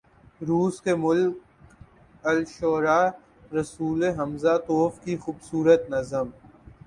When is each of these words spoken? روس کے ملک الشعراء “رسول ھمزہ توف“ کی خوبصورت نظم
روس 0.41 0.79
کے 0.81 0.93
ملک 0.95 1.33
الشعراء 2.23 3.05
“رسول 3.51 4.03
ھمزہ 4.17 4.57
توف“ 4.67 4.99
کی 5.03 5.17
خوبصورت 5.17 5.89
نظم 5.89 6.27